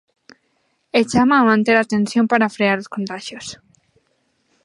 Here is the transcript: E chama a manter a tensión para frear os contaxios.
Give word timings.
E 0.97 0.99
chama 1.11 1.35
a 1.39 1.47
manter 1.49 1.75
a 1.79 1.87
tensión 1.93 2.25
para 2.31 2.53
frear 2.55 2.77
os 2.83 2.91
contaxios. 2.95 3.47